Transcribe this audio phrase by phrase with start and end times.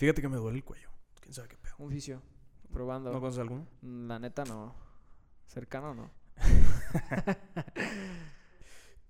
[0.00, 0.88] Fíjate que me duele el cuello.
[1.20, 1.74] ¿Quién sabe qué pedo?
[1.76, 2.22] Un fisio.
[2.72, 3.12] Probando.
[3.12, 3.66] ¿No conoces alguno?
[3.82, 4.74] La neta no.
[5.46, 6.10] Cercano no.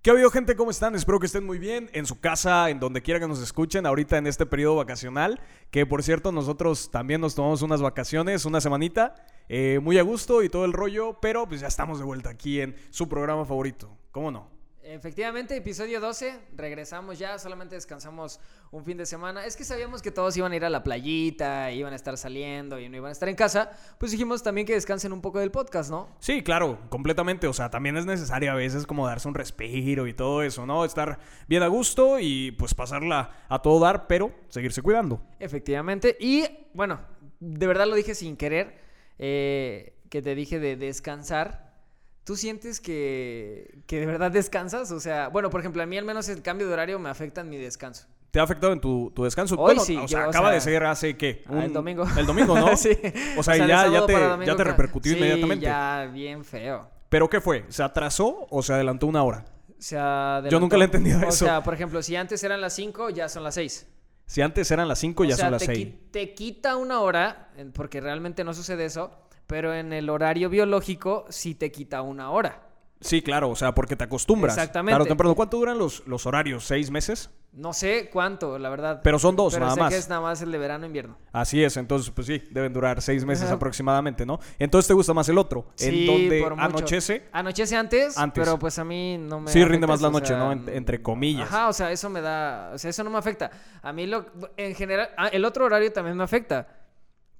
[0.01, 0.57] ¿Qué ha habido, gente?
[0.57, 0.93] ¿Cómo están?
[0.93, 4.17] Espero que estén muy bien en su casa, en donde quiera que nos escuchen, ahorita
[4.17, 5.39] en este periodo vacacional.
[5.69, 9.15] Que por cierto, nosotros también nos tomamos unas vacaciones, una semanita,
[9.47, 12.59] eh, muy a gusto y todo el rollo, pero pues ya estamos de vuelta aquí
[12.59, 13.97] en su programa favorito.
[14.11, 14.49] ¿Cómo no?
[14.83, 19.45] Efectivamente, episodio 12, regresamos ya, solamente descansamos un fin de semana.
[19.45, 22.79] Es que sabíamos que todos iban a ir a la playita, iban a estar saliendo
[22.79, 25.51] y no iban a estar en casa, pues dijimos también que descansen un poco del
[25.51, 26.09] podcast, ¿no?
[26.19, 27.47] Sí, claro, completamente.
[27.47, 30.85] O sea, también es necesario a veces como darse un respiro y todo eso, ¿no?
[30.85, 35.21] Estar bien a gusto y pues pasarla a todo dar, pero seguirse cuidando.
[35.39, 36.15] Efectivamente.
[36.19, 37.01] Y bueno,
[37.41, 38.79] de verdad lo dije sin querer,
[39.19, 41.71] eh, que te dije de descansar.
[42.23, 44.91] ¿Tú sientes que, que de verdad descansas?
[44.91, 47.41] O sea, bueno, por ejemplo, a mí al menos el cambio de horario me afecta
[47.41, 48.07] en mi descanso.
[48.31, 49.55] ¿Te ha afectado en tu, tu descanso?
[49.55, 51.43] Hoy bueno, sí, o sea, yo, o acaba sea, de ser hace qué?
[51.47, 52.05] Ah, el domingo.
[52.17, 52.75] El domingo, ¿no?
[52.77, 52.91] sí.
[53.37, 55.65] O sea, de ya, ya sábado te, ya te repercutió sí, inmediatamente.
[55.65, 56.89] ya bien feo.
[57.09, 57.65] ¿Pero qué fue?
[57.67, 59.45] ¿Se atrasó o se adelantó una hora?
[59.69, 61.45] O sea, Yo nunca le he adelantó- entendido O eso.
[61.45, 63.87] sea, por ejemplo, si antes eran las 5, ya son las 6.
[64.27, 65.87] Si antes eran las 5, ya o sea, son las te, 6.
[65.87, 69.11] qui- te quita una hora, en- porque realmente no sucede eso,
[69.45, 72.61] pero en el horario biológico sí te quita una hora.
[73.01, 74.55] Sí, claro, o sea, porque te acostumbras.
[74.55, 74.91] Exactamente.
[74.95, 75.33] Claro, temprano.
[75.35, 76.63] ¿Cuánto duran los, los horarios?
[76.65, 77.31] ¿Seis meses?
[77.51, 79.01] No sé cuánto, la verdad.
[79.03, 79.91] Pero son dos, Pero nada sé más.
[79.91, 81.17] que es nada más el de verano e invierno.
[81.33, 83.55] Así es, entonces, pues sí, deben durar seis meses Ajá.
[83.55, 84.39] aproximadamente, ¿no?
[84.59, 85.65] Entonces, ¿te gusta más el otro?
[85.75, 86.63] Sí, en donde por mucho.
[86.77, 87.27] anochece.
[87.33, 88.41] Anochece antes, Antes.
[88.45, 90.51] pero pues a mí no me Sí, rinde más la noche, sea, ¿no?
[90.53, 91.47] En- entre comillas.
[91.51, 93.49] Ajá, o sea, eso me da, o sea, eso no me afecta.
[93.81, 96.67] A mí lo, en general, ah, el otro horario también me afecta,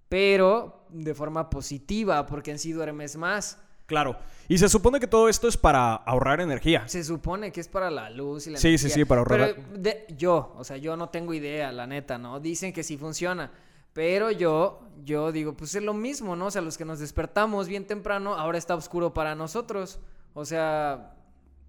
[0.10, 3.60] pero de forma positiva, porque en sí duermes más.
[3.92, 4.16] Claro.
[4.48, 6.88] Y se supone que todo esto es para ahorrar energía.
[6.88, 9.04] Se supone que es para la luz y la Sí, sí, energía.
[9.04, 9.56] sí, para ahorrar.
[9.56, 12.40] Pero de- yo, o sea, yo no tengo idea, la neta, ¿no?
[12.40, 13.52] Dicen que sí funciona.
[13.94, 16.48] Pero yo, yo digo, pues es lo mismo, ¿no?
[16.48, 20.00] O sea, los que nos despertamos bien temprano, ahora está oscuro para nosotros.
[20.34, 21.14] O sea,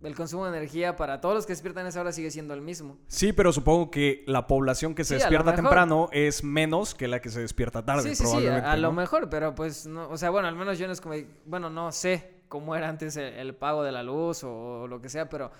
[0.02, 2.60] el consumo de energía para todos los que despiertan a esa hora sigue siendo el
[2.60, 2.98] mismo.
[3.08, 7.20] Sí, pero supongo que la población que se Sí, despierta temprano es menos que la
[7.20, 8.68] que se despierta tarde, sí, sí, sí, probablemente.
[8.68, 11.14] a, lo mejor, pero pues, no, o sea, bueno, al menos yo no es como,
[11.46, 15.08] bueno, no sé cómo era antes el, el pago de la luz o, lo que
[15.08, 15.50] sea, pero,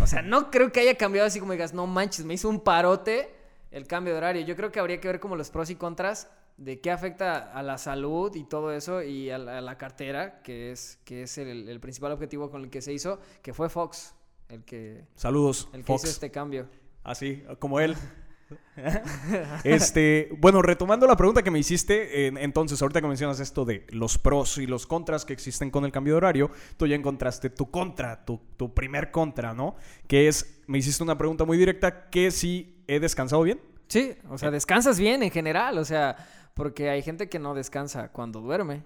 [0.00, 2.60] o sea, no creo que haya cambiado así como digas, no manches, me hizo un
[2.60, 3.34] parote
[3.70, 4.42] el cambio de horario.
[4.42, 7.62] Yo creo que habría que ver como los pros y contras de qué afecta a
[7.62, 11.36] la salud y todo eso y a la, a la cartera, que es, que es
[11.38, 14.14] el, el principal objetivo con el que se hizo, que fue Fox,
[14.48, 16.04] el que, Saludos, el que Fox.
[16.04, 16.68] hizo este cambio.
[17.04, 17.94] Así, como él.
[19.64, 23.86] este, bueno, retomando la pregunta que me hiciste, en- entonces, ahorita que mencionas esto de
[23.90, 27.50] los pros y los contras que existen con el cambio de horario, tú ya encontraste
[27.50, 29.76] tu contra, tu, tu primer contra, ¿no?
[30.06, 33.60] Que es, me hiciste una pregunta muy directa, que si he descansado bien.
[33.88, 36.16] Sí, o sea, descansas bien en general, o sea,
[36.56, 38.82] porque hay gente que no descansa cuando duerme.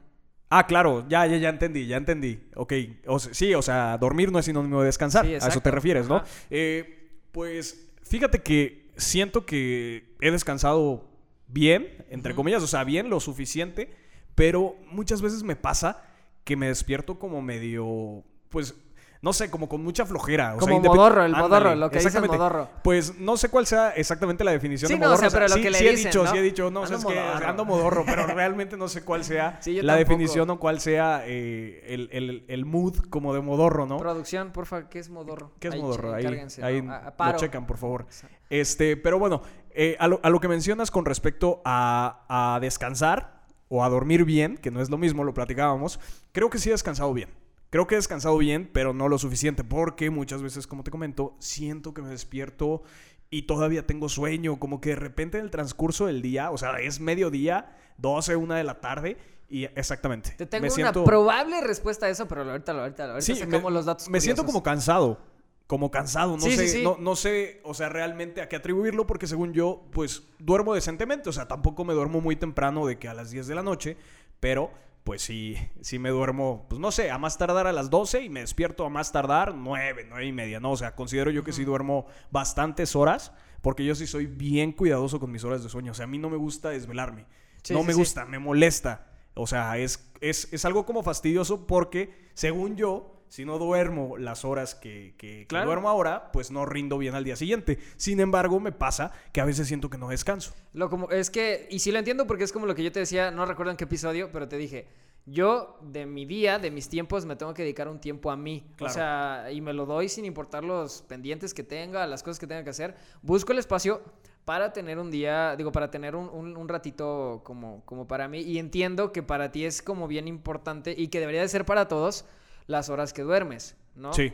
[0.48, 2.42] Ah, claro, ya, ya, ya entendí, ya entendí.
[2.56, 2.72] Ok,
[3.06, 6.08] o sí, o sea, dormir no es sinónimo de descansar, Sí, a eso te refieres,
[6.08, 6.24] ¿no?
[6.50, 11.08] Eh, pues fíjate que siento que he descansado
[11.46, 13.94] bien, entre comillas, o sea, bien, lo suficiente,
[14.34, 16.02] pero muchas veces me pasa
[16.42, 18.74] que me despierto como medio, pues,
[19.22, 20.54] no sé, como con mucha flojera.
[20.54, 22.68] O sea, Como independ- modorro, el Ándale, modorro, lo que dice modorro.
[22.82, 25.28] Pues no sé cuál sea exactamente la definición Sí, de no, o modorro.
[25.30, 26.30] sea, pero lo sí, que le sí he dicho, ¿no?
[26.30, 27.46] sí he dicho, no, Ando es que modorro.
[27.48, 29.98] ando modorro, pero realmente no sé cuál sea Sí, la tampoco.
[29.98, 33.98] definición o cuál sea eh, el, el- el mood como de modorro, ¿no?
[33.98, 35.52] Producción, porfa, ¿qué es modorro?
[35.60, 36.14] ¿Qué es Ahí, modorro?
[36.14, 36.24] Ahí,
[36.62, 36.92] ahí ¿no?
[36.92, 38.02] A- a lo checan, por favor.
[38.08, 38.36] Exacto.
[38.48, 39.42] Este, pero bueno,
[39.72, 44.24] eh, a, lo, a lo que mencionas con respecto a, a descansar o a dormir
[44.24, 46.00] bien, que no es lo mismo, lo platicábamos,
[46.32, 47.28] creo que sí he descansado bien.
[47.70, 51.36] Creo que he descansado bien, pero no lo suficiente, porque muchas veces, como te comento,
[51.38, 52.82] siento que me despierto
[53.30, 56.80] y todavía tengo sueño, como que de repente en el transcurso del día, o sea,
[56.80, 59.16] es mediodía, 12, 1 de la tarde,
[59.48, 60.30] y exactamente.
[60.36, 63.70] Te tengo me una siento- probable respuesta a eso, pero ahorita, ahorita, ahorita Sí, sacamos
[63.70, 65.20] me, los datos me siento como cansado.
[65.68, 66.82] Como cansado, no Sí, sé, sí, sí.
[66.82, 71.28] No, no sé, o sea, realmente a qué atribuirlo, porque según yo, pues duermo decentemente,
[71.28, 73.96] o sea, tampoco me duermo muy temprano de que a las 10 de la noche,
[74.40, 74.72] pero
[75.04, 78.28] pues sí, sí me duermo, pues no sé, a más tardar a las 12 y
[78.28, 80.72] me despierto a más tardar 9, 9 y media, ¿no?
[80.72, 83.32] O sea, considero yo que sí duermo bastantes horas,
[83.62, 86.18] porque yo sí soy bien cuidadoso con mis horas de sueño, o sea, a mí
[86.18, 87.26] no me gusta desvelarme,
[87.62, 87.98] Sí, no sí, me sí.
[87.98, 89.06] gusta, me molesta.
[89.34, 94.44] O sea, es, es, es algo como fastidioso porque, según yo, si no duermo las
[94.44, 95.66] horas que, que- que Claro.
[95.66, 97.78] duermo ahora, pues no rindo bien al día siguiente.
[97.96, 100.52] Sin embargo, me pasa que a veces siento que no descanso.
[100.74, 103.00] Lo como, es que, y sí lo entiendo porque es como lo que yo te
[103.00, 104.86] decía, no recuerdo en qué episodio, pero te dije,
[105.26, 108.66] yo de mi día, de mis tiempos, me tengo que dedicar un tiempo a mí.
[108.76, 108.90] Claro.
[108.90, 112.46] O sea, y me lo doy sin importar los pendientes que tenga, las cosas que
[112.46, 112.96] tenga que hacer.
[113.22, 114.02] Busco el espacio
[114.44, 118.40] para tener un día, digo, para tener un, un- un ratito como, como para mí.
[118.40, 121.86] Y entiendo que para ti es como bien importante y que debería de ser para
[121.86, 122.24] todos
[122.70, 124.12] las horas que duermes, ¿no?
[124.12, 124.32] Sí.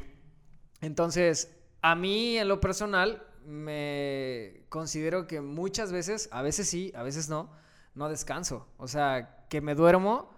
[0.81, 7.03] Entonces, a mí en lo personal me considero que muchas veces, a veces sí, a
[7.03, 7.51] veces no,
[7.95, 8.67] no descanso.
[8.77, 10.31] O sea, que me duermo,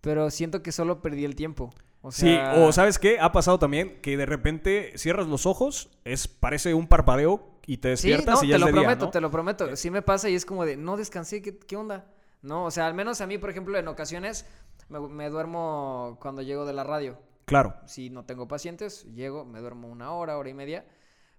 [0.00, 1.70] pero siento que solo perdí el tiempo.
[2.00, 3.18] O Sí, sea, o ¿sabes qué?
[3.20, 7.96] Ha pasado también que de repente cierras los ojos, es parece un parpadeo y te
[7.96, 9.10] Sí, despiertas no, y ya te es lo de día, prometo, ¿no?
[9.10, 9.76] te lo prometo.
[9.76, 12.06] Sí me pasa y es como de, no descansé, ¿qué, qué onda?
[12.42, 14.46] No, o sea, al menos a mí, por ejemplo, en ocasiones
[14.88, 17.18] me, me duermo cuando llego de la radio.
[17.48, 17.74] Claro.
[17.86, 20.84] Si no tengo pacientes, llego, me duermo una hora, hora y media.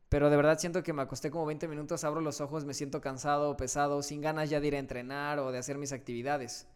[0.10, 3.00] Pero de verdad siento que me acosté como 20 minutos, abro los ojos, me siento
[3.00, 6.68] cansado, pesado, sin ganas ya de ir a entrenar o de hacer mis actividades.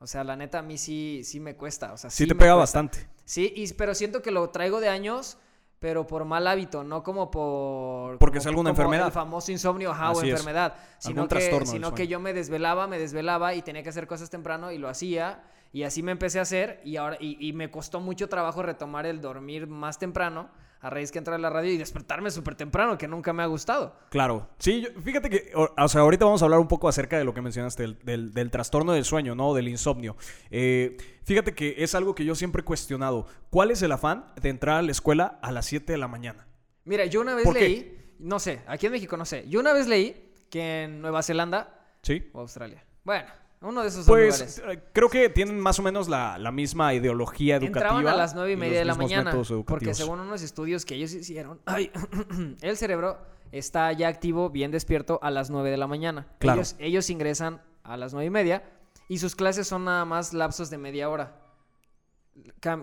[0.00, 1.92] O sea, la neta a mí sí, sí me cuesta.
[1.92, 2.80] O sea, Sí, sí te pega cuesta.
[2.80, 3.08] bastante.
[3.24, 5.38] Sí, y, pero siento que lo traigo de años,
[5.78, 8.18] pero por mal hábito, no como por...
[8.18, 9.06] Porque como- es alguna como enfermedad.
[9.06, 10.28] El famoso insomnio, ajá, o es.
[10.28, 10.74] enfermedad.
[10.98, 14.30] Sino, que, trastorno sino que yo me desvelaba, me desvelaba y tenía que hacer cosas
[14.30, 15.44] temprano y lo hacía.
[15.72, 19.06] Y así me empecé a hacer y ahora y, y me costó mucho trabajo retomar
[19.06, 20.50] el dormir más temprano
[20.82, 23.46] a raíz que entrar a la radio y despertarme súper temprano, que nunca me ha
[23.46, 23.94] gustado.
[24.08, 24.48] Claro.
[24.58, 27.24] Sí, yo- fíjate que, o, o sea, ahorita vamos a hablar un poco acerca de
[27.24, 29.52] lo que mencionaste, del, del- del trastorno del sueño, ¿no?
[29.52, 30.16] Del insomnio.
[30.50, 33.26] Eh, fíjate que es algo que yo siempre he cuestionado.
[33.50, 36.46] ¿Cuál es el afán de entrar a la escuela a las 7 de la mañana?
[36.84, 39.86] Mira, yo una vez leí, no sé, aquí en México no sé, yo una vez
[39.86, 42.28] leí que en Nueva Zelanda ¿Sí?
[42.32, 43.28] o Australia, bueno,
[43.62, 44.62] uno de esos dos Pues lugares.
[44.78, 47.80] eh, creo que tienen más o menos la, la misma ideología educativa.
[47.80, 49.32] Entraban a las nueve y media de la mañana.
[49.66, 51.90] Porque según unos estudios que ellos hicieron, ay,
[52.62, 53.18] el cerebro
[53.52, 56.28] está ya activo, bien despierto a las 9 de la mañana.
[56.38, 56.60] Claro.
[56.60, 58.62] Ellos, ellos ingresan a las nueve y media
[59.08, 61.36] y sus clases son nada más lapsos de media hora.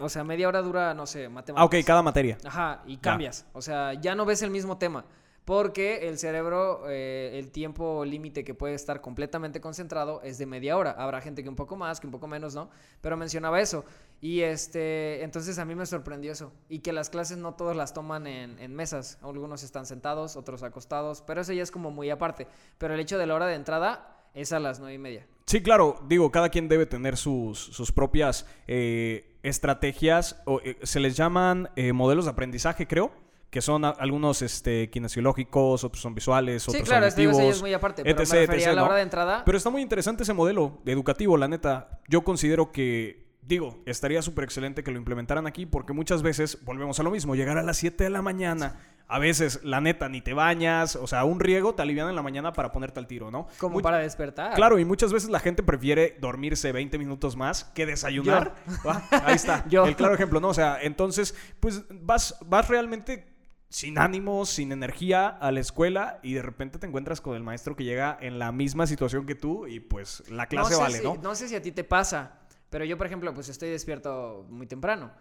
[0.01, 1.62] O sea, media hora dura, no sé, matemáticas.
[1.62, 2.38] Ah, ok, cada materia.
[2.45, 3.45] Ajá, y cambias.
[3.53, 5.06] O sea, ya no ves el mismo tema.
[5.48, 10.76] Porque el cerebro, eh, el tiempo límite que puede estar completamente concentrado es de media
[10.76, 10.92] hora.
[10.92, 12.70] Habrá gente que un poco más, que un poco menos, ¿no?
[13.00, 13.86] Pero mencionaba eso.
[14.20, 16.52] Y este, entonces a mí me sorprendió eso.
[16.68, 19.20] Y que las clases no todos las toman en, en mesas.
[19.22, 21.22] Algunos están sentados, otros acostados.
[21.22, 22.46] Pero eso ya es como muy aparte.
[22.78, 25.28] Pero el hecho de la hora de entrada es a las nueve y media.
[25.46, 31.00] Sí, claro, digo, cada quien debe tener sus, sus propias eh, estrategias, o, eh, se
[31.00, 33.14] les llaman eh, modelos de aprendizaje, creo,
[33.50, 37.56] que son a- algunos este, kinesiológicos, otros son visuales, Sí, otros claro, son ya auditivos,
[37.56, 38.04] es muy aparte.
[38.04, 38.88] Pero etc, me refería etc, a la ¿no?
[38.88, 39.44] hora de entrada.
[39.46, 42.02] Pero está muy interesante ese modelo educativo, la neta.
[42.08, 47.00] Yo considero que, digo, estaría súper excelente que lo implementaran aquí porque muchas veces volvemos
[47.00, 48.80] a lo mismo, llegar a las 7 de la mañana.
[49.10, 52.22] A veces, la neta, ni te bañas, o sea, un riego te alivian en la
[52.22, 53.48] mañana para ponerte al tiro, ¿no?
[53.58, 54.54] como Much- para despertar.
[54.56, 58.56] Claro, y muchas veces la gente prefiere dormirse 20 minutos más que desayunar.
[58.86, 59.86] Ah, Ahí está, Yo.
[59.86, 60.50] el claro ejemplo, ¿no?
[60.50, 63.37] O sea, entonces, pues vas, vas realmente
[63.69, 67.75] sin ánimos, sin energía a la escuela y de repente te encuentras con el maestro
[67.75, 71.04] que llega en la misma situación que tú y pues la clase sé vale, si-
[71.04, 71.16] ¿no?
[71.22, 74.68] No sé si a ti te pasa, pero yo, por ejemplo, pues estoy despierto muy
[74.68, 75.12] temprano.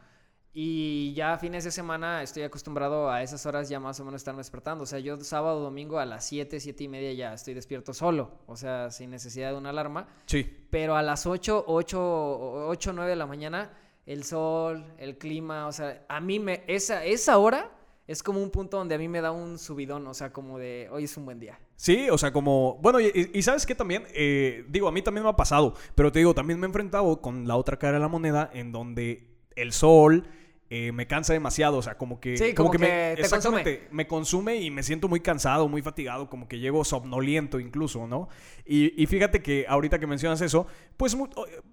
[0.59, 4.23] Y ya a fines de semana estoy acostumbrado a esas horas ya más o menos
[4.23, 4.85] estarme despertando.
[4.85, 8.39] O sea, yo sábado, domingo a las 7, 7 y media ya estoy despierto solo.
[8.47, 10.09] O sea, sin necesidad de una alarma.
[10.25, 10.67] Sí.
[10.71, 13.71] Pero a las 8, 8, 8, 9 de la mañana,
[14.07, 16.65] el sol, el clima, o sea, a mí me...
[16.69, 17.76] Esa, esa hora
[18.07, 20.07] es como un punto donde a mí me da un subidón.
[20.07, 21.59] O sea, como de, hoy es un buen día.
[21.77, 22.79] Sí, o sea, como...
[22.81, 24.05] Bueno, y, ¿sabes qué también?
[24.15, 27.21] Eh, digo, a mí también me ha pasado, pero te digo, también me he enfrentado
[27.21, 30.29] con la otra cara de la moneda en donde el sol...
[30.69, 32.37] eh, me cansa demasiado, o sea, como que...
[32.37, 36.29] Sí, como que me, te exactamente, me consume y me siento muy cansado, muy fatigado,
[36.29, 38.29] como que llego somnoliento incluso, ¿no?
[38.65, 41.17] Y, y fíjate que ahorita que mencionas eso, pues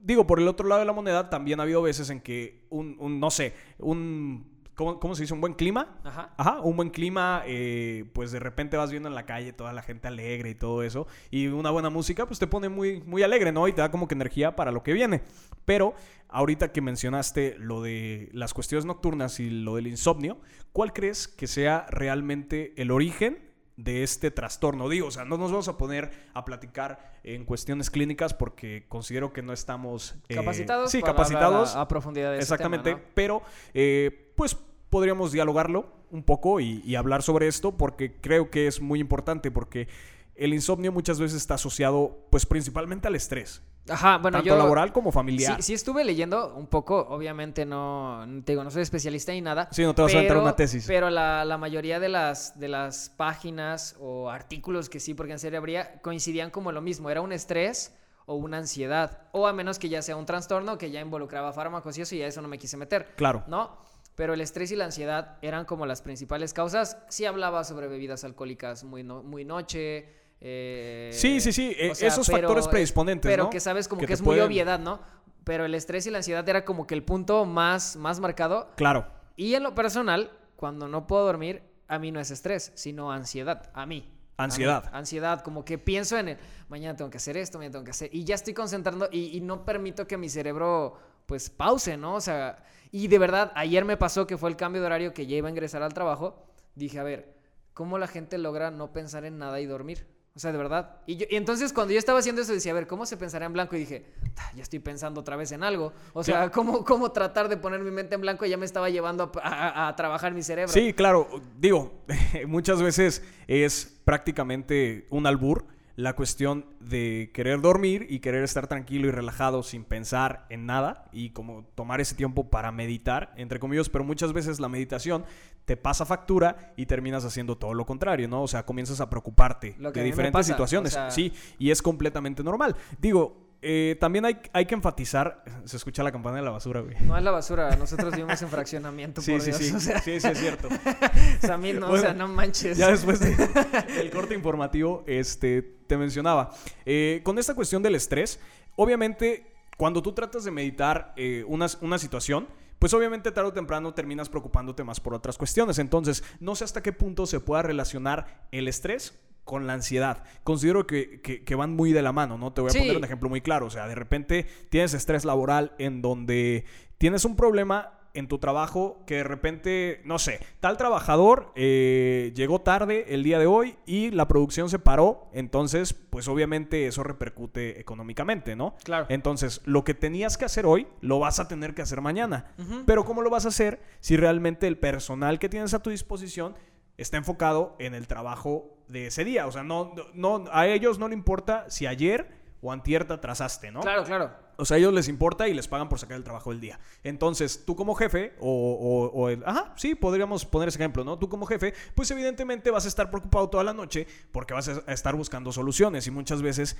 [0.02, 2.96] digo, por el otro lado de la moneda también ha habido veces en que un,
[3.00, 4.53] un, no sé, un...
[4.76, 5.34] ¿Cómo, cómo se dice?
[5.34, 6.00] ¿Un buen clima?
[6.04, 6.34] Ajá.
[6.36, 9.84] Ajá, un buen clima, eh, pues de repente vas viendo en la calle toda la
[9.84, 13.52] gente alegre y todo eso, y una buena música, pues te pone muy, muy alegre,
[13.52, 13.68] ¿no?
[13.68, 15.22] Y te da como que energía para lo que viene.
[15.66, 15.94] Pero
[16.30, 20.40] ahorita que mencionaste lo de las cuestiones nocturnas y lo del insomnio,
[20.72, 23.38] ¿cuál crees que sea realmente el origen
[23.78, 24.90] de este trastorno?
[24.90, 29.32] Digo, o sea, no nos vamos a poner a platicar en cuestiones clínicas porque considero
[29.34, 30.16] que no estamos...
[30.30, 30.92] eh, Capacitados.
[30.92, 31.76] sí, para capacitados.
[31.76, 33.08] A, a profundidad de ese Exactamente, tema, ¿no?
[33.14, 33.42] pero
[33.74, 34.58] eh, pues
[34.90, 39.52] podríamos dialogarlo un poco y, y hablar sobre esto porque creo que es muy importante
[39.52, 39.88] porque
[40.36, 44.58] el insomnio muchas veces está asociado pues principalmente al estrés, Ajá, bueno, tanto yo...
[44.58, 45.58] laboral como familiar.
[45.58, 49.68] Sí, sí estuve leyendo un poco, obviamente no, te digo, no soy especialista ni nada.
[49.72, 50.86] Sí, no te vas a aventar una tesis.
[50.88, 55.40] Pero la, la mayoría de las, de las páginas o artículos que sí, porque en
[55.40, 57.94] serio habría, coincidían como lo mismo, era un estrés
[58.26, 61.98] o una ansiedad, o a menos que ya sea un trastorno que ya involucraba fármacos
[61.98, 63.14] y eso, y a eso no me quise meter.
[63.18, 63.44] Claro.
[63.48, 63.78] ¿No?
[64.16, 66.98] Pero el estrés y la ansiedad eran como las principales causas.
[67.10, 70.08] Sí hablaba sobre bebidas alcohólicas muy, no- muy noche,
[70.40, 73.50] eh, Sí, sí, sí, eh, sea, esos pero- factores predisponentes, Pero ¿no?
[73.50, 75.02] que sabes como Que es muy obviedad, ¿no?
[75.44, 78.70] Pero el estrés y la ansiedad era como que el punto más, más marcado.
[78.76, 79.08] Claro.
[79.36, 83.70] Y en lo personal, cuando no puedo dormir, a mí no es estrés, sino ansiedad.
[83.74, 83.98] A mí.
[84.38, 84.52] A mí.
[84.54, 84.90] Ansiedad.
[84.94, 86.38] Ansiedad, como que pienso en el,
[86.70, 88.10] mañana tengo que hacer esto, mañana tengo que hacer.
[88.14, 92.16] Y ya estoy concentrando y, y no permito que mi cerebro, pues, pause, ¿no?
[92.16, 95.28] O sea, y de verdad, ayer me pasó que fue el cambio de horario que
[95.28, 96.46] ya iba a ingresar al trabajo.
[96.76, 97.34] Dije, a ver,
[97.74, 100.08] ¿cómo la gente logra no pensar en nada y dormir?
[100.36, 100.98] O sea, de verdad.
[101.06, 103.46] Y, yo- y entonces cuando yo estaba haciendo eso decía, a ver, ¿cómo se pensará
[103.46, 103.76] en blanco?
[103.76, 105.94] Y dije, "Ta, ya estoy pensando otra vez en algo.
[106.14, 106.50] O sea.
[106.50, 108.46] ¿cómo, ¿cómo tratar de poner mi mente en blanco?
[108.48, 110.72] Ya me estaba llevando a, a- a trabajar mi cerebro.
[110.74, 111.28] Sí, claro.
[111.60, 111.92] Digo,
[112.48, 119.08] muchas veces es prácticamente un albur la cuestión de querer dormir y querer estar tranquilo
[119.08, 123.90] y relajado sin pensar en nada y como tomar ese tiempo para meditar, entre comillas,
[123.90, 125.24] pero muchas veces la meditación
[125.66, 128.42] te pasa factura y terminas haciendo todo lo contrario, ¿no?
[128.44, 130.94] O sea, comienzas a preocuparte de diferentes pasa, situaciones.
[130.94, 132.76] o sea- Sí, y es completamente normal.
[133.00, 136.96] Digo, eh, también hay, hay que enfatizar, se escucha la campana de la basura, güey.
[137.02, 139.58] No es la basura, nosotros vivimos en fraccionamiento, Sí, por sí, Dios.
[139.62, 140.70] sí, O sea, sí, sí, es cierto.
[141.60, 142.78] mí no, o sea, no manches.
[142.78, 143.36] Ya después de-
[143.98, 146.52] del corte informativo, este, te mencionaba.
[146.86, 148.40] eh, con esta cuestión del estrés,
[148.76, 152.48] obviamente, cuando tú tratas de meditar eh, una, una situación,
[152.80, 155.80] pues obviamente tarde o temprano terminas preocupándote más por otras cuestiones.
[155.80, 160.24] Entonces, no sé hasta qué punto se pueda relacionar el estrés con la ansiedad.
[160.44, 162.54] Considero que, que- que van muy de la mano, ¿no?
[162.54, 162.80] Te voy a Sí.
[162.80, 163.66] poner un ejemplo muy claro.
[163.66, 166.66] O sea, de repente tienes estrés laboral en donde
[166.98, 172.62] tienes un problema en tu trabajo que de repente, no sé, tal trabajador eh, llegó
[172.62, 177.80] tarde el día de hoy y la producción se paró, entonces pues obviamente eso repercute
[177.80, 178.76] económicamente, ¿no?
[178.84, 179.08] Claro.
[179.10, 182.54] Entonces lo que tenías que hacer hoy lo vas a tener que hacer mañana.
[182.86, 186.54] Pero ¿cómo lo vas a hacer si realmente el personal que tienes a tu disposición
[186.98, 189.48] está enfocado en el trabajo de ese día?
[189.48, 193.72] O sea, no, no, a ellos no le importa si ayer o antier te atrasaste,
[193.72, 193.82] ¿no?
[193.82, 194.32] Claro, claro.
[194.56, 196.80] O sea, a ellos les importa y les pagan por sacar el trabajo del día.
[197.04, 199.44] Entonces, tú como jefe, o, o- o el...
[199.46, 201.18] Ajá, sí, podríamos poner ese ejemplo, ¿no?
[201.18, 204.94] Tú como jefe, pues evidentemente vas a estar preocupado toda la noche porque vas a
[204.94, 206.78] estar buscando soluciones y muchas veces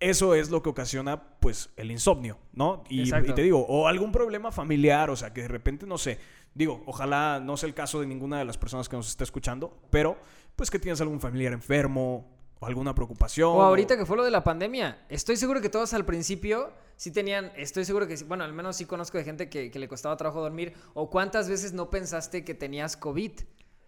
[0.00, 2.82] eso es lo que ocasiona, pues, el insomnio, ¿no?
[2.88, 6.18] Y, y te digo, o algún problema familiar, o sea, que de repente, no sé,
[6.54, 9.78] digo, ojalá no sea el caso de ninguna de las personas que nos esté escuchando,
[9.90, 10.18] pero,
[10.62, 12.24] pues, que tienes algún familiar enfermo
[12.60, 13.50] o alguna preocupación.
[13.50, 15.04] O ahorita que fue lo de la pandemia.
[15.08, 18.76] Estoy seguro que todos al principio sí tenían, estoy seguro que sí, bueno, al menos
[18.76, 20.72] sí conozco de gente que, que le costaba trabajo dormir.
[20.94, 23.32] O cuántas veces no pensaste que tenías COVID.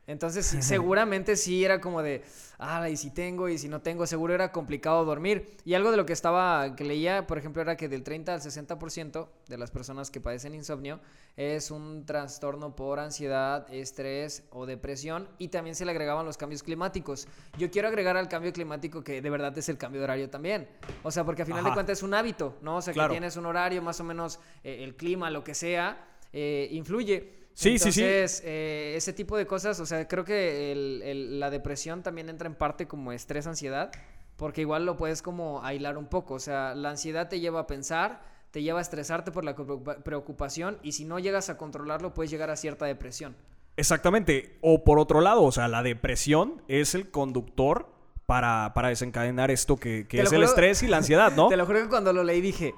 [0.07, 2.23] Entonces, sí, seguramente sí era como de,
[2.59, 5.57] ah, y si tengo, y si no tengo, seguro era complicado dormir.
[5.65, 8.41] Y algo de lo que estaba, que leía, por ejemplo, era que del 30 al
[8.43, 11.01] 60% de las personas que padecen insomnio
[11.37, 15.27] es un trastorno por ansiedad, estrés o depresión.
[15.39, 17.27] Y también se le agregaban los cambios climáticos.
[17.57, 20.69] Yo quiero agregar al cambio climático que de verdad es el cambio de horario también.
[21.03, 22.77] O sea, porque al final de cuentas es un hábito, ¿no?
[22.77, 23.09] O sea, Claro.
[23.09, 27.44] que tienes un horario, más o menos eh, el clima, lo que sea, eh, influye.
[27.55, 28.03] Sí, sí, sí.
[28.03, 32.29] Entonces, eh, ese tipo de cosas, o sea, creo que el- el- la depresión también
[32.29, 33.93] entra en parte como estrés, ansiedad,
[34.37, 36.35] porque igual lo puedes como aislar un poco.
[36.35, 39.99] O sea, la ansiedad te lleva a pensar, te lleva a estresarte por la preocupa-
[40.03, 43.37] preocupación y si no llegas a controlarlo puedes llegar a cierta depresión.
[43.77, 44.57] Exactamente.
[44.61, 47.89] O por otro lado, o sea, la depresión es el conductor
[48.27, 51.49] para, para desencadenar esto que, que es el estrés y la ansiedad, ¿no?
[51.51, 52.75] Te lo juro que cuando lo leí dije,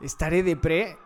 [0.00, 0.96] estaré depre.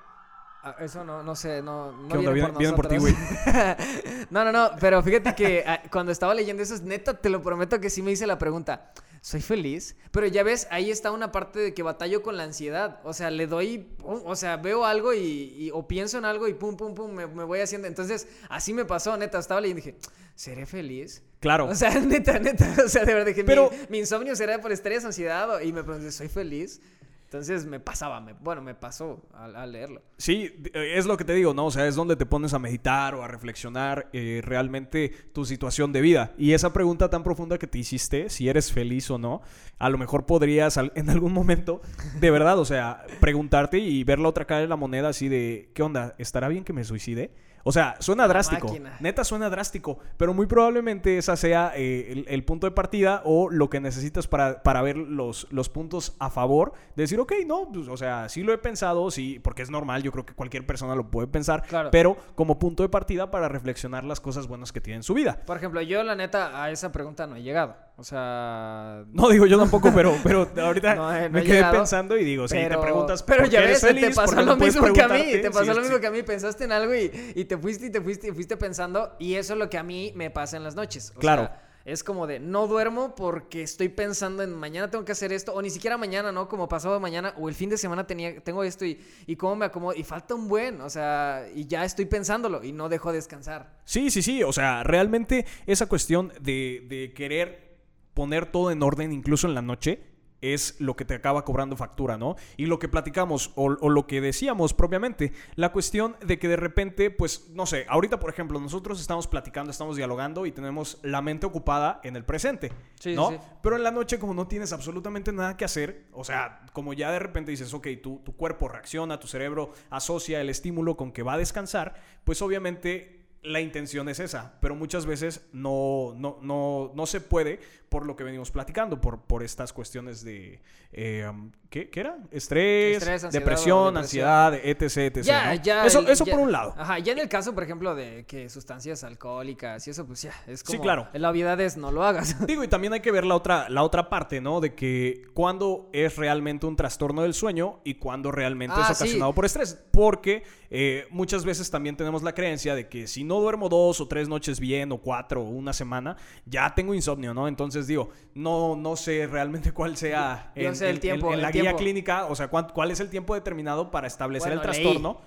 [0.63, 2.33] Ah, Eso no, no sé, no, no ¿Qué onda?
[2.33, 3.15] viene por ti, nosotros.
[4.31, 7.81] no, no, no, pero fíjate que ah, cuando estaba leyendo eso, neta, te lo prometo
[7.81, 9.97] que sí me hice la pregunta, ¿soy feliz?
[10.11, 13.01] Pero ya ves, ahí está una parte de que batallo con la ansiedad.
[13.05, 15.19] O sea, le doy, o sea, veo algo y,
[15.57, 17.89] y- o pienso en algo y pum, pum, pum, me, me voy haciendo.
[17.89, 19.99] Entonces, así me pasó, neta, estaba leyendo y dije,
[20.35, 21.23] ¿seré feliz?
[21.41, 21.69] Claro.
[21.69, 24.73] O sea, neta, neta, o sea, de verdad dije, Pero- mi, mi insomnio será por
[24.73, 26.83] estrés, ansiedad, y me pregunté, ¿soy feliz?
[27.33, 30.03] Entonces me pasaba, me- bueno, me pasó al, al leerlo.
[30.17, 31.67] Sí, d- es lo que te digo, ¿no?
[31.67, 35.93] O sea, es donde te pones a meditar o a reflexionar eh, realmente tu situación
[35.93, 36.33] de vida.
[36.37, 39.43] Y esa pregunta tan profunda que te hiciste, si eres feliz o no,
[39.79, 41.83] a lo mejor podrías en algún momento,
[42.19, 45.71] de verdad, o sea, preguntarte y ver la otra cara de la moneda así de,
[45.73, 46.17] ¿qué onda?
[46.19, 47.31] ¿Estará bien que me suicide?
[47.65, 48.69] O sea, suena drástico.
[48.69, 48.97] máquina.
[49.01, 53.51] Neta suena drástico, pero muy probablemente esa sea eh, el, el punto de partida o
[53.51, 56.73] lo que necesitas para, para ver los, los puntos a favor.
[56.97, 60.03] De decir, ok, no, pues, o sea, sí lo he pensado, sí, porque es normal,
[60.03, 61.91] yo creo que cualquier persona lo puede pensar, Claro.
[61.91, 65.41] pero como punto de partida para reflexionar las cosas buenas que tiene en su vida.
[65.47, 67.77] Por ejemplo, yo la neta a esa pregunta no he llegado.
[68.01, 69.05] O sea...
[69.13, 72.49] No digo yo tampoco, pero, pero ahorita No no me quedé llegado, pensando y digo,
[72.49, 74.17] si te preguntas, pero ¿por ya qué ves, eres te feliz?
[74.17, 76.01] ¿Por pasó lo mismo que a mí, te pasó Sí, lo mismo sí.
[76.01, 78.57] que a mí, pensaste en algo y, y te fuiste y te fuiste y fuiste
[78.57, 81.13] pensando y eso es lo que a mí me pasa en las noches.
[81.15, 81.43] O Claro.
[81.43, 85.55] sea, es como de no duermo porque estoy pensando en mañana tengo que hacer esto,
[85.55, 86.47] o ni siquiera mañana, ¿no?
[86.47, 89.65] Como pasado mañana, o el fin de semana tenía, tengo esto y, y cómo me
[89.65, 93.79] acomodo, y falta un buen, o sea, y ya estoy pensándolo y no dejo descansar.
[93.87, 97.70] Sí, sí, sí, o sea, realmente esa cuestión de, de querer
[98.15, 102.17] poner todo en orden incluso en la noche es lo que te acaba cobrando factura,
[102.17, 102.37] ¿no?
[102.57, 106.57] Y lo que platicamos o, o, lo que decíamos propiamente, la cuestión de que de
[106.57, 111.23] repente, pues, no sé, ahorita por ejemplo, nosotros estamos platicando, estamos dialogando y tenemos la
[111.23, 113.31] mente ocupada en el presente, Sí, ¿no?
[113.31, 113.39] sí.
[113.63, 117.11] Pero en la noche como no tienes absolutamente nada que hacer, o sea, como ya
[117.13, 121.23] de repente dices, ok, tu, tu cuerpo reacciona, tu cerebro asocia el estímulo con que
[121.23, 126.93] va a descansar, pues obviamente la intención es esa, pero muchas veces no, no, no,
[126.95, 130.61] no se puede por lo que venimos platicando, por, por estas cuestiones de...
[130.93, 131.31] eh,
[131.71, 132.19] ¿qué, qué era?
[132.31, 134.83] Estrés, Estrés, ansiedad depresión, ansiedad, etc.
[135.17, 135.63] etc Ya, ¿no?
[135.63, 135.87] ya.
[135.87, 136.75] Eso, el- eso ya- por un lado.
[136.77, 140.33] Ajá, ya en el caso, por ejemplo, de que sustancias alcohólicas y eso, pues ya,
[140.47, 140.77] es como.
[140.77, 141.09] Sí, claro.
[141.13, 142.37] La obviedad es no lo hagas.
[142.47, 144.61] Digo, y también hay que ver la otra, la otra parte, ¿no?
[144.61, 149.05] De que cuando es realmente un trastorno del sueño y cuando realmente Ah, es sí.
[149.05, 149.79] ocasionado por estrés.
[149.93, 154.09] Porque eh, muchas veces también tenemos la creencia de que si no duermo dos o
[154.09, 157.49] tres noches bien, o cuatro, o una semana, ya tengo insomnio, ¿no?
[157.49, 161.53] Entonces digo, no, no sé realmente cuál sea Yo sé el tiempo, en el la
[161.63, 164.83] guía clínica, o sea, cuál es el tiempo determinado para establecer Bueno, el leí.
[164.83, 165.21] trastorno.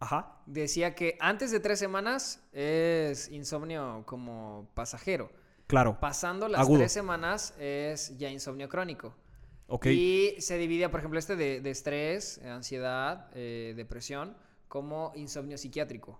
[0.00, 0.36] Ajá.
[0.46, 5.30] Decía que antes de tres semanas es insomnio como pasajero.
[5.66, 5.98] Claro.
[6.00, 6.78] Pasando las Agudo.
[6.78, 9.14] tres semanas es ya insomnio crónico.
[9.66, 9.86] Ok.
[9.86, 14.36] Y se divide, por ejemplo, este de, de estrés, ansiedad, eh, depresión,
[14.68, 16.18] como insomnio psiquiátrico.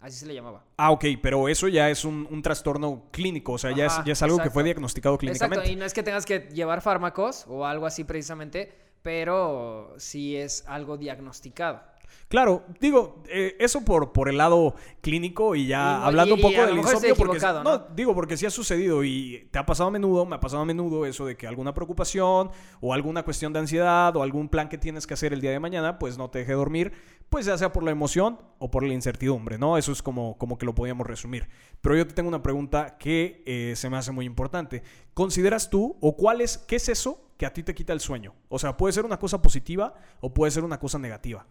[0.00, 0.62] Así se le llamaba.
[0.76, 4.12] Ah, ok, pero eso ya es un, un trastorno clínico, o sea, ya, es, ya
[4.12, 5.56] es algo que fue diagnosticado clínicamente.
[5.56, 8.72] Exacto, y no es que tengas que llevar fármacos o algo así precisamente,
[9.02, 11.80] pero sí es algo diagnosticado.
[12.28, 16.42] Claro, digo, eh, eso por, por el lado clínico y ya Y hablando y- un
[16.42, 17.78] poco del insomnio, porque ¿no?
[17.94, 20.64] digo porque sí ha sucedido y te ha pasado a menudo, me ha pasado a
[20.64, 24.76] menudo eso de que alguna preocupación o alguna cuestión de ansiedad o algún plan que
[24.78, 26.92] tienes que hacer el día de mañana, pues no te deje dormir,
[27.28, 29.78] pues ya sea por la emoción o por la incertidumbre, ¿no?
[29.78, 31.48] Eso es como, como que lo podíamos resumir.
[31.80, 34.82] Pero yo te tengo una pregunta que eh, se me hace muy importante.
[35.14, 38.34] ¿Consideras tú o cuál es, qué es eso que a ti te quita el sueño?
[38.48, 41.46] O sea, puede ser una cosa positiva o puede ser una cosa negativa.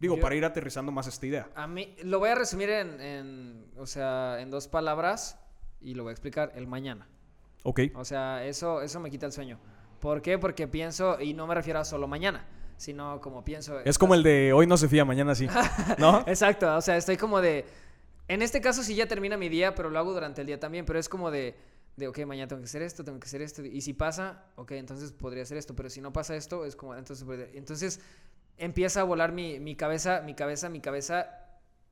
[0.00, 1.48] Digo, Yo- para ir aterrizando más esta idea.
[1.54, 5.38] A mí, lo voy a resumir en, en, o sea, en dos palabras
[5.80, 7.06] y lo voy a explicar, el mañana.
[7.62, 7.80] Ok.
[7.94, 9.58] O sea, eso, eso me quita el sueño.
[10.00, 10.38] ¿Por qué?
[10.38, 12.46] Porque pienso, y no me refiero a solo mañana,
[12.78, 13.78] sino como pienso...
[13.80, 15.46] Es como el de hoy no se fía, mañana sí.
[15.98, 16.20] ¿No?
[16.26, 17.66] Exacto, o sea, estoy como de...
[18.28, 20.86] En este caso sí ya termina mi día, pero lo hago durante el día también,
[20.86, 21.54] pero es como de,
[21.96, 24.70] de, ok, mañana tengo que hacer esto, tengo que hacer esto, y si pasa, ok,
[24.72, 28.00] entonces podría hacer esto, pero si no pasa esto, es como, entonces, podría- entonces
[28.56, 31.28] empieza a volar mi, mi cabeza, mi cabeza, mi cabeza,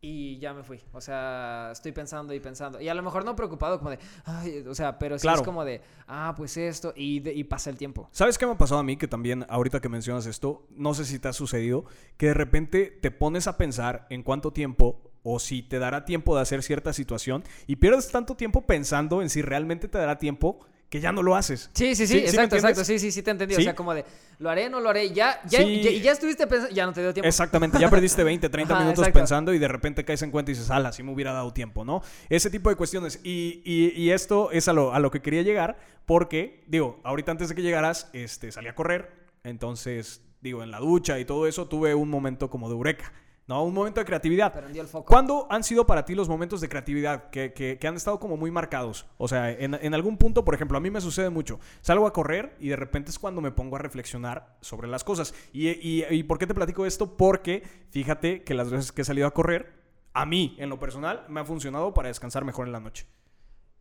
[0.01, 0.81] y ya me fui.
[0.93, 2.81] O sea, estoy pensando y pensando.
[2.81, 5.39] Y a lo mejor no preocupado como de, ay, o sea, pero sí Claro.
[5.41, 8.09] es como de, ah, pues esto, y, de- y pasa el tiempo.
[8.13, 8.97] ¿Sabes qué me ha pasado a mí?
[8.97, 11.85] Que también, ahorita que mencionas esto, no sé si te ha sucedido,
[12.17, 16.37] que de repente te pones a pensar en cuánto tiempo o si te dará tiempo
[16.37, 20.61] de hacer cierta situación y pierdes tanto tiempo pensando en si realmente te dará tiempo
[20.89, 21.71] que ya no lo haces.
[21.75, 23.55] Sí, sí, sí, ¿Sí- sí exacto, exacto, sí, sí, sí te entendí.
[23.55, 23.61] ¿Sí?
[23.61, 24.05] O sea, como de,
[24.39, 27.29] lo haré, no lo haré, ya, ya, ya, estuviste pensando, ya no te dio tiempo.
[27.29, 29.19] Exactamente, ya perdiste 20, 30 Ajá, minutos exacto.
[29.19, 31.85] pensando y de repente caes en cuenta y dices, ala, si me hubiera dado tiempo,
[31.85, 32.01] ¿no?
[32.31, 33.21] Ese tipo de cuestiones.
[33.23, 37.33] Y, y- y esto es a lo, a lo que quería llegar porque, digo, ahorita
[37.33, 39.11] antes de que llegaras, este, salí a correr,
[39.45, 43.13] entonces, digo, en la ducha y todo eso, tuve un momento como de eureka,
[43.49, 43.65] ¿no?
[43.65, 44.53] Un momento de creatividad.
[44.53, 45.07] Prendió el foco.
[45.07, 48.37] ¿Cuándo han sido para ti los momentos de creatividad que, que- que han estado como
[48.37, 49.07] muy marcados?
[49.17, 51.59] O sea, en, en algún punto, por ejemplo, a mí me sucede mucho.
[51.81, 55.35] Salgo a correr y de repente es cuando me pongo a reflexionar sobre las cosas.
[55.53, 57.17] ¿Y, y- y por qué te platico esto?
[57.17, 59.73] Porque fíjate que las veces que he salido a correr,
[60.13, 63.07] a mí, en lo personal, me ha funcionado para descansar mejor en la noche.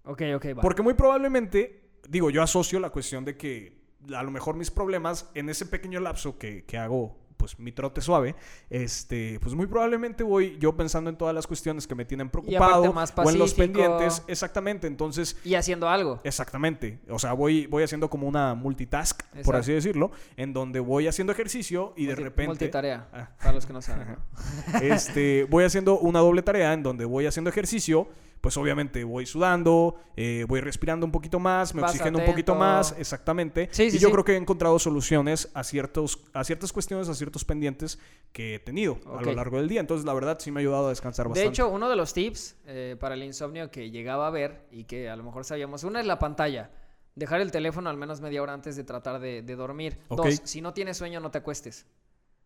[0.06, 0.62] Ok, ok, va.
[0.62, 3.82] Porque muy probablemente, digo, yo asocio la cuestión de que
[4.16, 8.02] a lo mejor mis problemas en ese pequeño lapso que, que hago, pues mi trote
[8.02, 8.36] suave,
[8.70, 12.92] este, pues muy probablemente voy yo pensando en todas las cuestiones que me tienen preocupado
[12.92, 16.20] más o en los pendientes, exactamente, entonces Y haciendo algo.
[16.24, 17.00] Exactamente.
[17.10, 21.32] O sea, voy, voy haciendo como una multitask, por así decirlo, en donde voy haciendo
[21.34, 22.48] ejercicio y de repente.
[22.48, 23.30] Multitarea, Ah.
[23.40, 24.08] para los que no saben.
[24.10, 24.80] ¿no?
[24.82, 28.08] este, voy haciendo una doble tarea en donde voy haciendo ejercicio,
[28.42, 32.56] pues obviamente voy sudando, eh, voy respirando un poquito más, me Vas oxigeno un poquito
[32.56, 33.70] más, exactamente.
[33.72, 34.12] Sí, sí, y yo sí.
[34.14, 38.00] creo que he encontrado soluciones a, ciertos, a ciertas cuestiones, a ciertos pendientes
[38.32, 39.80] que he tenido a lo largo del día.
[39.80, 41.50] Entonces, la verdad, sí me ha ayudado a descansar De bastante.
[41.50, 45.10] hecho, uno de los tips eh, para el insomnio que llegaba a ver y que
[45.10, 46.72] a lo mejor sabíamos, una es la pantalla.
[47.16, 49.98] Dejar el teléfono al menos media hora antes de tratar de, de dormir.
[50.10, 51.88] Dos, si no tienes sueño, no te acuestes.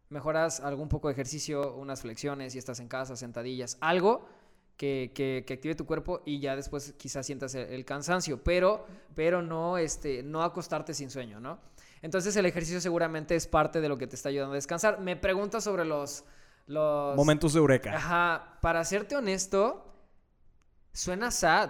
[0.08, 4.26] Mejoras algún poco de ejercicio, unas flexiones, si estás en casa, sentadillas, algo
[4.82, 8.84] que, que, que active tu cuerpo y ya después quizás sientas el, el cansancio, pero,
[9.14, 11.60] pero no, este, no acostarte sin sueño, ¿no?
[12.02, 15.00] Entonces el ejercicio seguramente es parte de lo que te está ayudando a descansar.
[15.00, 16.24] Me preguntas sobre los...
[16.66, 17.96] los Momentos de eureka.
[17.96, 19.86] Ajá, para serte honesto,
[20.94, 21.70] suena sad,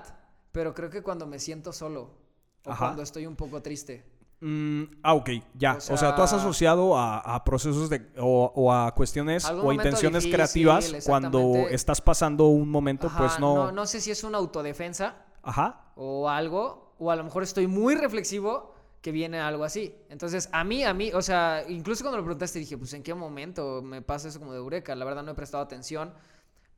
[0.54, 2.16] pero creo que cuando me siento solo
[2.64, 2.86] o Ajá.
[2.86, 4.06] cuando estoy un poco triste.
[4.42, 5.74] Mm, ah, ok, ya.
[5.74, 9.72] O O sea, tú has asociado a, a procesos de, o, o a cuestiones o
[9.72, 13.56] intenciones difícil, creativas cuando estás pasando un momento, Ajá, pues no.
[13.56, 13.72] no.
[13.72, 15.92] No sé si es una autodefensa Ajá.
[15.96, 19.96] o algo, o a lo mejor estoy muy reflexivo que viene algo así.
[20.10, 23.14] Entonces, a mí, a mí, o sea, incluso cuando lo preguntaste dije, pues en qué
[23.14, 24.96] momento me pasa eso como de eureka.
[24.96, 26.14] La verdad no he prestado atención,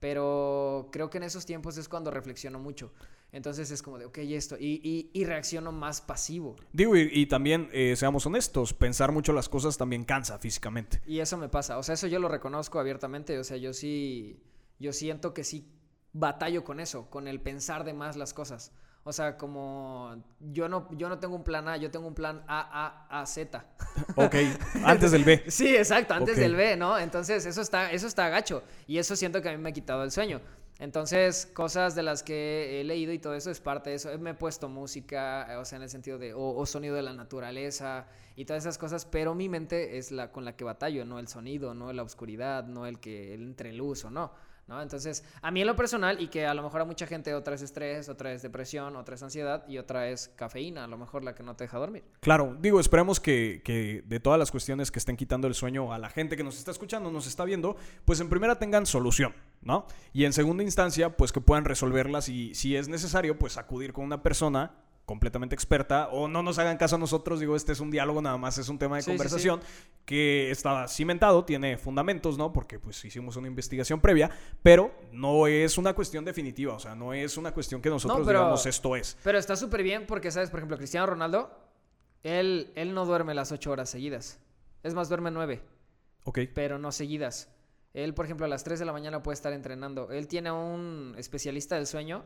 [0.04, 2.92] pero creo que en esos tiempos es cuando reflexiono mucho.
[3.32, 6.58] Entonces es como de, ok, esto, y, y, y reacciono más pasivo.
[6.74, 11.02] Digo, y, y también, eh, seamos honestos, pensar mucho las cosas también cansa físicamente.
[11.08, 14.44] Y eso me pasa, o sea, eso yo lo reconozco abiertamente, o sea, yo sí,
[14.78, 15.72] yo siento que sí
[16.12, 18.74] batallo con eso, con el pensar de más las cosas.
[19.06, 22.42] O sea, como yo no, yo no tengo un plan A, yo tengo un plan
[22.48, 23.66] A, A, A, Z.
[24.16, 24.36] Ok,
[24.86, 25.44] antes del B.
[25.50, 26.98] Sí, exacto, antes del B, ¿no?
[26.98, 28.64] Entonces, eso está, eso está gacho.
[28.88, 30.40] Y eso siento que a mí me ha quitado el sueño.
[30.80, 34.18] Entonces, cosas de las que he leído y todo eso es parte de eso.
[34.20, 37.14] Me he puesto música, o sea, en el sentido de, o, o sonido de la
[37.14, 41.20] naturaleza y todas esas cosas, pero mi mente es la con la que batallo, no
[41.20, 44.32] el sonido, no la oscuridad, no el que el entre luz o no.
[44.66, 44.82] ¿No?
[44.82, 47.56] Entonces, a mí en lo personal, y que a lo mejor a mucha gente otra
[47.56, 51.22] es estrés, otra es depresión, otra es ansiedad y otra es cafeína, a lo mejor
[51.26, 52.06] la que no te deja dormir.
[52.22, 55.98] Claro, digo, esperemos que, que de todas las cuestiones que estén quitando el sueño a
[55.98, 59.86] la gente que nos está escuchando, nos está viendo, pues en primera tengan solución, ¿no?
[60.14, 64.06] Y en segunda instancia, pues que puedan resolverlas y si es necesario, pues acudir con
[64.06, 64.72] una persona
[65.06, 68.38] completamente experta o no nos hagan caso a nosotros, digo, este es un diálogo nada
[68.38, 69.18] más, es un tema de Sí, sí, sí.
[69.18, 69.60] conversación
[70.06, 72.54] que está cimentado, tiene fundamentos, ¿no?
[72.54, 77.14] Porque pues hicimos una investigación previa, pero no es una cuestión definitiva, o sea, no
[77.14, 79.18] es una cuestión que nosotros pero- digamos esto es.
[79.24, 80.50] Pero está súper bien porque, ¿sabes?
[80.50, 81.52] Por ejemplo, Cristiano Ronaldo,
[82.24, 84.40] él, él no duerme las ocho horas seguidas.
[84.84, 85.62] Es más, duerme nueve,
[86.26, 87.50] Ok, pero no seguidas.
[87.94, 90.10] Él, por ejemplo, a las 3 de la mañana puede estar entrenando.
[90.12, 92.24] Él tiene un especialista del sueño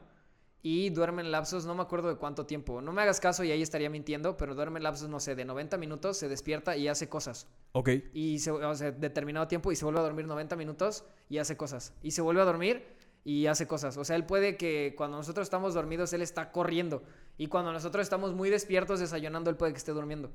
[0.63, 2.81] y duerme en lapsos, no me acuerdo de cuánto tiempo.
[2.81, 5.45] No me hagas caso y ahí estaría mintiendo, pero duerme en lapsos, no sé, de
[5.45, 7.47] 90 minutos, se despierta y hace cosas.
[7.73, 11.37] ok, Y se, o sea, determinado tiempo y se vuelve a dormir 90 minutos y
[11.37, 11.93] hace cosas.
[12.01, 12.85] Y se vuelve a dormir
[13.23, 13.97] y hace cosas.
[13.97, 17.03] O sea, él puede que cuando nosotros estamos dormidos, él está corriendo.
[17.37, 20.31] Y cuando nosotros estamos muy despiertos desayunando, él puede que esté durmiendo.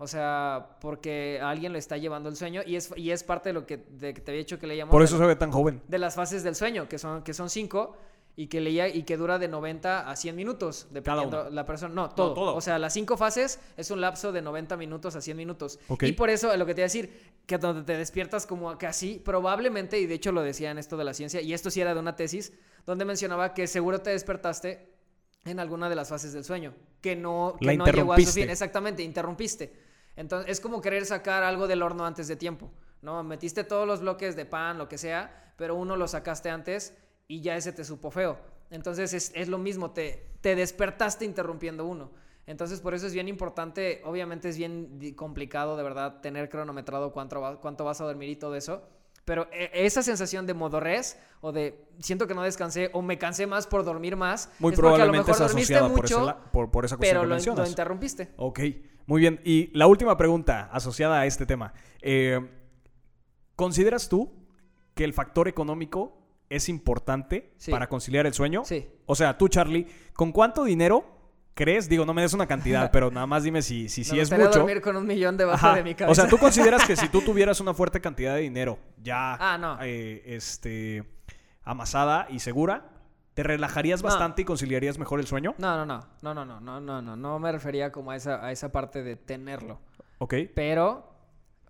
[0.00, 3.48] O sea, porque a alguien le está llevando el sueño y es, y es parte
[3.48, 4.92] de lo que, de que te había dicho que leíamos.
[4.92, 5.82] por de- eso se ve tan joven.
[5.88, 7.96] de las fases del sueño, que son, que son cinco,
[8.38, 11.92] y que leía y que dura de 90 a 100 minutos, dependiendo la persona.
[11.92, 12.34] No, todo.
[12.34, 12.54] todo.
[12.54, 15.80] O sea, las cinco fases es un lapso de 90 minutos a 100 minutos.
[15.88, 16.04] Ok.
[16.04, 18.86] Y por eso lo que te iba a decir, que donde te despiertas como que
[18.86, 21.80] así, probablemente, y de hecho lo decía en esto de la ciencia, y esto sí
[21.80, 22.52] era de una tesis,
[22.86, 24.88] donde mencionaba que seguro te despertaste
[25.44, 28.30] en alguna de las fases del sueño, que no, que La no llegó a su
[28.30, 28.50] fin.
[28.50, 29.72] Exactamente, interrumpiste.
[30.14, 32.70] Entonces, es como querer sacar algo del horno antes de tiempo,
[33.02, 33.20] ¿no?
[33.24, 36.96] Metiste todos los bloques de pan, lo que sea, pero uno lo sacaste antes
[37.28, 38.38] y ya ese te supo feo.
[38.70, 42.10] Entonces, es, es lo mismo, te, te despertaste interrumpiendo uno.
[42.46, 47.40] Entonces, por eso es bien importante, obviamente es bien complicado, de verdad, tener cronometrado cuánto,
[47.40, 48.82] va- cuánto vas a dormir y todo eso.
[49.26, 53.46] Pero e- esa sensación de modorrez o de siento que no descansé o me cansé
[53.46, 56.24] más por dormir más, Muy es porque a lo probablemente mejor es dormiste por, mucho,
[56.24, 57.66] la- por, por esa cuestión pero que lo, mencionas.
[57.66, 58.30] lo interrumpiste.
[58.38, 58.60] Ok,
[59.04, 59.40] muy bien.
[59.44, 61.74] Y la última pregunta asociada a este tema.
[62.00, 62.40] Eh,
[63.56, 64.32] ¿Consideras tú
[64.94, 66.17] que el factor económico
[66.50, 67.70] es importante Sí.
[67.70, 68.64] para conciliar el sueño?
[68.64, 68.88] Sí.
[69.06, 71.04] O sea, tú, Charlie, ¿con cuánto dinero
[71.54, 71.88] crees?
[71.88, 74.30] Digo, no me des una cantidad, pero nada más dime si, si, si Me es
[74.30, 74.50] mucho.
[74.60, 75.76] dormir con un millón debajo Ajá.
[75.76, 76.12] de mi cabeza.
[76.12, 79.58] O sea, ¿tú consideras que si tú tuvieras una fuerte cantidad de dinero ya Ah,
[79.58, 79.78] no.
[79.82, 81.04] eh, este,
[81.64, 82.90] amasada y segura,
[83.34, 84.08] te relajarías No.
[84.08, 85.54] bastante y conciliarías mejor el sueño?
[85.58, 88.44] No, no, no, no, no, no, no, no, no, no me refería como a esa,
[88.44, 89.80] a esa parte de tenerlo.
[90.18, 90.34] Ok.
[90.54, 91.12] Pero,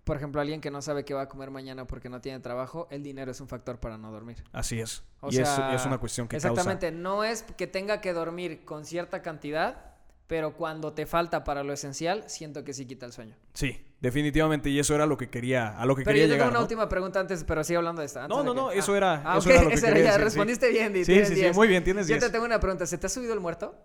[0.09, 2.87] por ejemplo, alguien que no sabe qué va a comer mañana porque no tiene trabajo,
[2.89, 4.43] el dinero es un factor para no dormir.
[4.51, 5.03] Así es.
[5.21, 8.65] O y es- sea, es, una cuestión que Exactamente, no es que tenga que dormir
[8.65, 9.85] con cierta cantidad,
[10.25, 13.35] pero cuando te falta para lo esencial, siento que sí quita el sueño.
[13.53, 14.71] Sí, definitivamente.
[14.71, 16.49] Y eso era lo que quería, a lo que Pero quería yo tengo llegar.
[16.49, 16.63] una ¿no?
[16.63, 18.23] última pregunta antes, pero sigue hablando de esta.
[18.23, 18.97] antes No, de no, que- no, eso ah.
[18.97, 20.25] era- Ah, eso ok, era lo que esa era quería ya, decir, sí.
[20.37, 21.55] respondiste bien, Di, Sí, sí, sí, 10.
[21.55, 22.25] muy bien, tienes Yo 10.
[22.25, 23.75] te tengo una pregunta, ¿se te ha subido el muerto?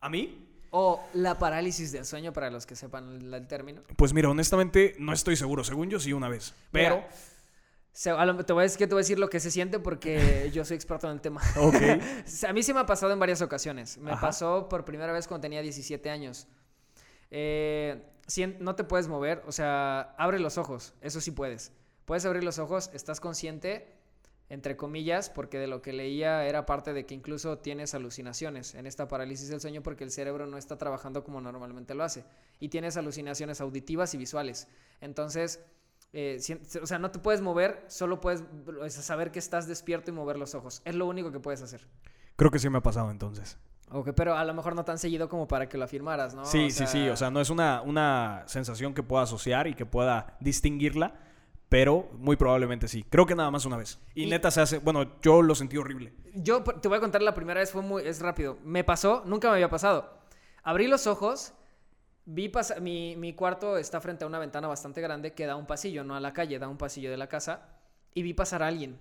[0.00, 0.45] ¿A mí?
[0.78, 3.82] ¿O la parálisis del sueño, para los que sepan el, el término?
[3.96, 5.64] Pues mira, honestamente no estoy seguro.
[5.64, 6.52] Según yo sí una vez.
[6.70, 6.96] Pero...
[6.96, 7.08] Mira,
[7.92, 9.50] se- a lo- te voy a decir que te voy a decir lo que se
[9.50, 11.40] siente porque yo soy experto en el tema.
[11.56, 11.76] Ok.
[12.46, 13.96] A mí sí me ha pasado en varias ocasiones.
[13.96, 14.20] Me Ajá.
[14.20, 16.46] pasó por primera vez cuando tenía 17 años.
[17.30, 18.02] Eh,
[18.60, 21.72] no te puedes mover, o sea, abre los ojos, eso sí puedes.
[22.04, 23.95] Puedes abrir los ojos, estás consciente,
[24.48, 28.86] entre comillas, porque de lo que leía era parte de que incluso tienes alucinaciones en
[28.86, 32.24] esta parálisis del sueño porque el cerebro no está trabajando como normalmente lo hace.
[32.60, 34.68] Y tienes alucinaciones auditivas y visuales.
[35.00, 35.64] Entonces,
[36.12, 36.40] eh,
[36.80, 38.42] o sea, no te puedes mover, solo puedes
[38.94, 40.80] saber que estás despierto y mover los ojos.
[40.84, 41.86] Es lo único que puedes hacer.
[42.36, 43.58] Creo que sí me ha pasado entonces.
[43.90, 46.44] Ok, pero a lo mejor no tan seguido como para que lo afirmaras, ¿no?
[46.44, 47.08] Sí, sí, sí.
[47.08, 51.14] O sea, no es una, una sensación que pueda asociar y que pueda distinguirla,
[51.68, 53.04] pero muy probablemente sí.
[53.08, 53.98] Creo que nada más una vez.
[54.14, 54.78] Y, neta se hace.
[54.78, 56.12] Bueno, yo lo sentí horrible.
[56.34, 58.02] Yo te voy a contar la primera vez, fue muy.
[58.06, 58.58] Es rápido.
[58.64, 60.18] Me pasó, nunca me había pasado.
[60.62, 61.54] Abrí los ojos,
[62.24, 62.80] vi pasar.
[62.80, 66.14] Mi, mi cuarto está frente a una ventana bastante grande que da un pasillo, no
[66.14, 67.68] a la calle, da un pasillo de la casa.
[68.14, 68.98] Y vi pasar a alguien.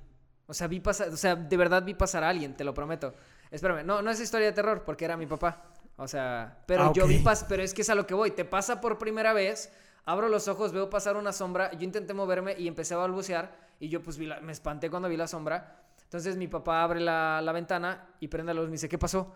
[0.47, 1.10] O sea, vi pasar.
[1.10, 3.13] O sea, de verdad vi pasar a alguien, te lo prometo.
[3.51, 5.71] Espérame, no, no es historia de terror porque era mi papá.
[5.97, 8.32] O sea, pero ah, yo vi pas pero es que es a lo que voy.
[8.32, 9.71] Te pasa por primera vez,
[10.06, 13.89] abro los ojos, veo pasar una sombra, yo intenté moverme y empecé a balbucear y
[13.89, 15.82] yo pues me espanté cuando vi la sombra.
[16.04, 19.34] Entonces mi papá abre la, la ventana y prende la luz me dice, ¿qué pasó?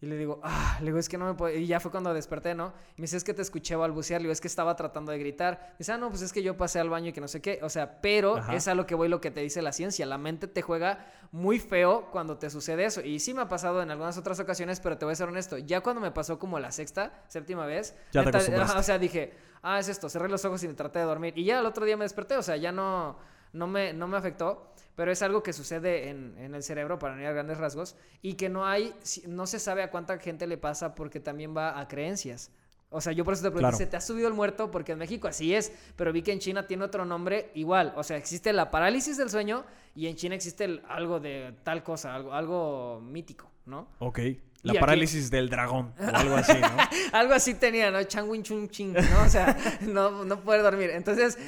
[0.00, 1.56] Y le digo, ah, le digo, es que no me puedo.
[1.56, 2.72] Y ya fue cuando desperté, ¿no?
[2.96, 4.20] Y me dice, es que te escuché balbucear.
[4.20, 5.74] Le digo, es que estaba tratando de gritar.
[5.76, 7.58] dice, ah, no, pues es que yo pasé al baño y que no sé qué.
[7.62, 10.06] O sea, pero es a lo que voy lo que te dice la ciencia.
[10.06, 13.00] La mente te juega muy feo cuando te sucede eso.
[13.00, 15.58] Y sí me ha pasado en algunas otras ocasiones, pero te voy a ser honesto.
[15.58, 19.80] Ya cuando me pasó como la sexta, séptima vez, ya te o sea, dije, ah,
[19.80, 20.08] es esto.
[20.08, 21.34] Cerré los ojos y me traté de dormir.
[21.36, 22.36] Y ya el otro día me desperté.
[22.36, 23.18] O sea, ya no,
[23.52, 27.20] no, me, no me afectó pero es algo que sucede en, el cerebro para no
[27.20, 28.92] ir a grandes rasgos y que no hay,
[29.28, 32.50] no se sabe a cuánta gente le pasa porque también va a creencias.
[32.90, 34.72] O sea, yo por eso te pregunto, ¿se te ha subido el muerto?
[34.72, 37.92] Porque en México así es, pero vi que en China tiene otro nombre igual.
[37.94, 42.16] O sea, existe la parálisis del sueño y en China existe algo de tal cosa,
[42.16, 43.86] algo, algo mítico, ¿no?
[44.00, 44.18] Ok.
[44.62, 46.68] La parálisis del dragón o algo así, ¿no?
[47.16, 48.02] algo así tenía, ¿no?
[48.02, 49.22] Changwin chung ching, ¿no?
[49.24, 50.90] O sea, no, no poder dormir.
[50.90, 51.38] Entonces,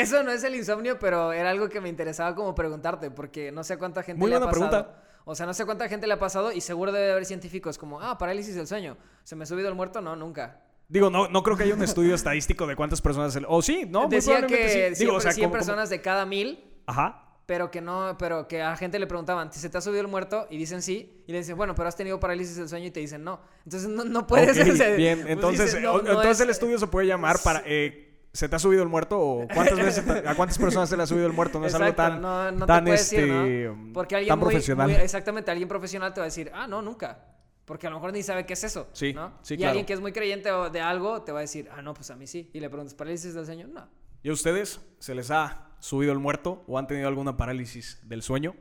[0.00, 3.64] eso no es el insomnio, pero era algo que me interesaba como preguntarte, porque no
[3.64, 4.68] sé cuánta gente le ha pasado.
[4.70, 5.02] Pregunta.
[5.24, 8.00] O sea, no sé cuánta gente le ha pasado y seguro debe haber científicos como,
[8.00, 8.96] ah, parálisis del sueño.
[9.24, 10.00] ¿Se me ha subido el muerto?
[10.00, 10.62] No, nunca.
[10.88, 13.36] Digo, no, no creo que haya un estudio estadístico de cuántas personas...
[13.48, 14.06] O sí, ¿no?
[14.06, 15.04] Decía que sí.
[15.04, 16.64] Digo, 100, personas de cada mil.
[16.86, 20.08] Ajá pero que no, pero que a gente le preguntaban, ¿se te ha subido el
[20.08, 20.48] muerto?
[20.50, 22.98] Y dicen sí, y le dicen, bueno, pero has tenido parálisis del sueño y te
[22.98, 23.40] dicen no.
[23.64, 24.56] Entonces no, no puedes
[24.96, 28.05] Bien, pues entonces, entonces el estudio se puede llamar para eh,
[28.36, 29.18] ¿se te ha subido el muerto?
[29.18, 31.58] ¿O cuántas veces a cuántas personas se le ha subido el muerto?
[31.58, 34.90] No es algo tan, no, tan, este, Porque alguien profesional.
[34.90, 37.32] exactamente, alguien profesional te va a decir, ah, no, nunca.
[37.64, 38.88] Porque a lo mejor ni sabe qué es eso.
[38.92, 39.32] Sí, ¿no?
[39.42, 41.94] sí, y alguien que es muy creyente de algo te va a decir, ah, no,
[41.94, 42.50] pues a mí sí.
[42.52, 43.66] Y le preguntas, ¿parálisis del sueño?
[43.66, 43.88] No.
[44.22, 48.22] ¿Y a ustedes se les ha subido el muerto o han tenido alguna parálisis del
[48.22, 48.54] sueño?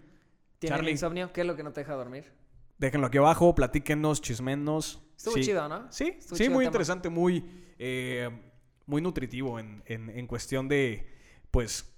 [0.57, 1.31] ¿Tienen insomnio?
[1.33, 2.31] ¿Qué es lo que no te deja dormir?
[2.77, 5.01] Déjenlo aquí abajo, platíquenos, chismenos.
[5.15, 5.91] Estuvo chido, ¿no?
[5.91, 7.45] Sí, sí, muy interesante, muy,
[7.77, 8.29] eh,
[8.85, 11.07] muy nutritivo en, en, cuestión de,
[11.51, 11.93] pues,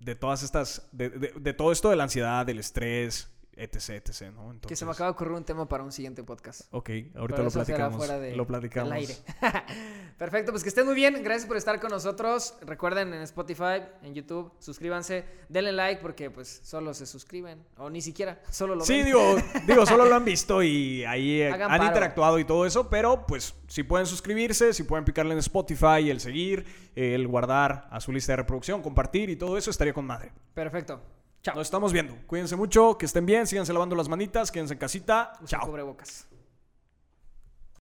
[0.00, 4.54] de todas estas, de, de todo esto de la ansiedad, del estrés, etc, etc, ¿no?
[4.66, 6.62] Que se me acaba de ocurrir un tema para un siguiente podcast.
[6.70, 8.08] Ok, ahorita lo platicamos.
[8.34, 8.92] lo platicamos.
[8.92, 9.16] aire.
[10.18, 11.22] Perfecto, pues que estén muy bien.
[11.22, 12.54] Gracias por estar con nosotros.
[12.62, 18.00] Recuerden en Spotify, en YouTube, suscríbanse, denle like porque pues solo se suscriben o ni
[18.00, 19.02] siquiera, solo lo sí, ven.
[19.02, 19.36] Sí, digo,
[19.66, 23.54] digo, solo lo han visto y ahí eh, han interactuado y todo eso, pero pues
[23.68, 28.32] si pueden suscribirse, si pueden picarle en Spotify, el seguir, el guardar a su lista
[28.32, 30.32] de reproducción, compartir y todo eso estaría con madre.
[30.54, 31.00] Perfecto.
[31.42, 31.56] Chao.
[31.56, 32.14] Nos estamos viendo.
[32.26, 35.32] Cuídense mucho, que estén bien, síganse lavando las manitas, quédense en casita.
[35.44, 35.66] Chao.
[35.66, 36.31] Cubrebocas.